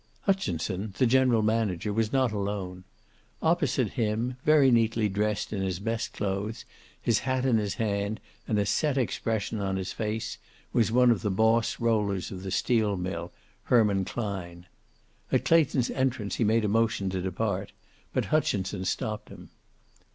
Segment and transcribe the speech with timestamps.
[0.21, 2.85] Hutchinson, the general manager, was not alone.
[3.39, 6.65] Opposite him, very neatly dressed in his best clothes,
[6.99, 10.39] his hat in his hand and a set expression on his face,
[10.73, 13.31] was one of the boss rollers of the steel mill,
[13.65, 14.65] Herman Klein.
[15.31, 17.71] At Clayton's entrance he made a motion to depart,
[18.11, 19.51] but Hutchinson stopped him.